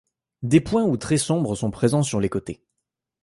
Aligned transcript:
Des 0.41 0.61
points 0.61 0.83
ou 0.83 0.97
traits 0.97 1.19
sombres 1.19 1.53
sont 1.55 1.69
présents 1.69 2.01
sur 2.01 2.19
les 2.19 2.27
côtés. 2.29 2.63